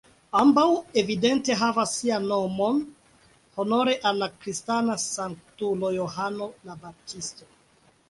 Ambaŭ 0.37 0.61
evidente 1.01 1.57
havas 1.59 1.91
sian 1.97 2.25
nomon 2.31 2.81
honore 3.61 3.95
al 4.13 4.21
la 4.25 4.33
kristana 4.41 4.99
sanktulo 5.07 5.97
Johano 6.01 6.53
la 6.69 6.83
Baptisto. 6.85 7.55